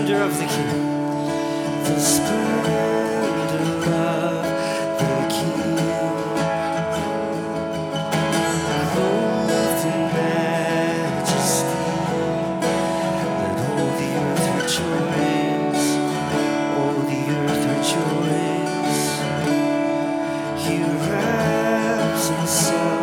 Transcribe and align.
splendor 0.00 0.22
of 0.22 0.32
the 0.38 0.46
King. 0.46 0.80
The 1.84 2.00
splendor 2.00 3.64
of 3.92 4.44
the 4.98 5.14
King. 5.28 5.76
Clothed 8.92 9.84
in 9.84 10.00
majesty, 10.14 11.84
let 13.40 13.58
all 13.68 13.90
the 13.98 14.08
earth 14.24 14.46
rejoice. 14.56 15.86
All 16.78 16.98
the 17.10 17.20
earth 17.36 17.64
rejoice. 17.74 19.10
He 20.64 20.76
wraps 21.10 22.24
himself. 22.28 22.99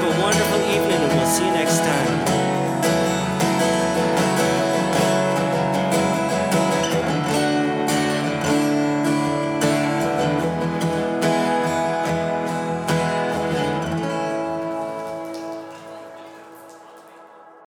Have 0.00 0.16
a 0.16 0.22
wonderful 0.22 0.60
evening, 0.62 0.96
and 0.96 1.12
we'll 1.12 1.26
see 1.26 1.44
you 1.44 1.52
next 1.52 1.80
time. 1.80 2.49